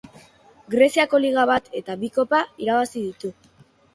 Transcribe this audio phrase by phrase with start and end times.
[0.75, 3.33] Greziako liga bat eta bi kopa irabazi ditu.